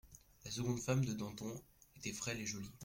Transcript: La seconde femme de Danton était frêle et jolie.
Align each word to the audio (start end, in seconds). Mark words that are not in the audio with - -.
La 0.45 0.49
seconde 0.49 0.79
femme 0.79 1.05
de 1.05 1.13
Danton 1.13 1.55
était 1.95 2.11
frêle 2.11 2.41
et 2.41 2.47
jolie. 2.47 2.71